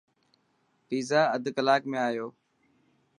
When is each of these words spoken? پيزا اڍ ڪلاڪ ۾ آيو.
پيزا 0.87 1.21
اڍ 1.35 1.43
ڪلاڪ 1.55 1.83
۾ 1.91 1.97
آيو. 2.07 2.27